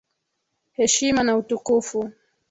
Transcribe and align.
Heshima 0.77 1.21
na 1.23 1.35
utukufu 1.37 1.97